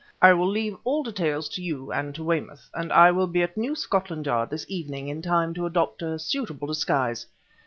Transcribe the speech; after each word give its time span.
"I 0.19 0.33
will 0.33 0.49
leave 0.49 0.75
all 0.83 1.03
details 1.03 1.47
to 1.49 1.61
you 1.61 1.91
and 1.91 2.15
to 2.15 2.23
Weymouth, 2.23 2.67
and 2.73 2.91
I 2.91 3.11
will 3.11 3.27
be 3.27 3.43
at 3.43 3.55
New 3.55 3.75
Scotland 3.75 4.25
Yard 4.25 4.49
this 4.49 4.65
evening 4.67 5.07
in 5.09 5.21
time 5.21 5.53
to 5.53 5.67
adopt 5.67 6.01
a 6.01 6.17
suitable 6.17 6.67
disguise. 6.67 7.27